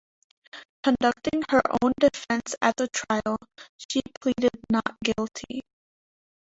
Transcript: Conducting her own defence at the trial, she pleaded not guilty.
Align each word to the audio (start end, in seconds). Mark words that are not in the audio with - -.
Conducting 0.83 1.43
her 1.51 1.61
own 1.79 1.91
defence 1.99 2.55
at 2.59 2.75
the 2.77 2.87
trial, 2.87 3.37
she 3.77 4.01
pleaded 4.19 4.49
not 4.71 4.95
guilty. 5.03 5.61